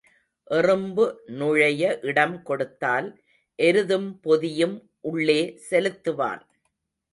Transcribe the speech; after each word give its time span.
எறும்பு 0.47 1.05
நுழைய 1.39 1.99
இடம் 2.01 2.37
கொடுத்தால் 2.43 3.09
எருதும் 3.59 4.09
பொதியும் 4.19 4.75
உள்ளே 5.01 5.41
செலுத்துவான். 5.69 6.41